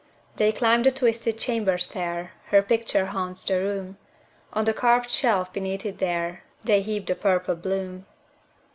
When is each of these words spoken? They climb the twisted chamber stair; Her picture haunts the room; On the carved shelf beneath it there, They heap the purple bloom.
They 0.37 0.51
climb 0.51 0.81
the 0.81 0.89
twisted 0.89 1.37
chamber 1.37 1.77
stair; 1.77 2.31
Her 2.47 2.63
picture 2.63 3.05
haunts 3.05 3.43
the 3.43 3.59
room; 3.61 3.97
On 4.51 4.65
the 4.65 4.73
carved 4.73 5.11
shelf 5.11 5.53
beneath 5.53 5.85
it 5.85 5.99
there, 5.99 6.41
They 6.63 6.81
heap 6.81 7.05
the 7.05 7.13
purple 7.13 7.53
bloom. 7.55 8.07